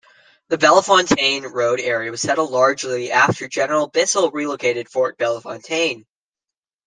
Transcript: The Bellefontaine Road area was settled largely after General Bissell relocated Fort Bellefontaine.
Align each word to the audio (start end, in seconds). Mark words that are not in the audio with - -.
The 0.47 0.57
Bellefontaine 0.57 1.43
Road 1.53 1.79
area 1.79 2.09
was 2.09 2.21
settled 2.23 2.49
largely 2.49 3.11
after 3.11 3.47
General 3.47 3.87
Bissell 3.87 4.31
relocated 4.31 4.89
Fort 4.89 5.15
Bellefontaine. 5.19 6.07